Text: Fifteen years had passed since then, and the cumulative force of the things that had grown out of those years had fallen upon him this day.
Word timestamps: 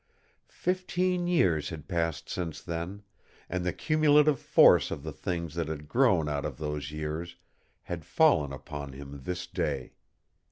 Fifteen 0.49 1.27
years 1.27 1.69
had 1.69 1.87
passed 1.87 2.27
since 2.27 2.59
then, 2.59 3.03
and 3.47 3.63
the 3.63 3.71
cumulative 3.71 4.39
force 4.39 4.89
of 4.89 5.03
the 5.03 5.11
things 5.11 5.53
that 5.53 5.67
had 5.67 5.87
grown 5.87 6.27
out 6.27 6.43
of 6.43 6.57
those 6.57 6.89
years 6.89 7.35
had 7.83 8.03
fallen 8.03 8.51
upon 8.51 8.93
him 8.93 9.21
this 9.25 9.45
day. 9.45 9.93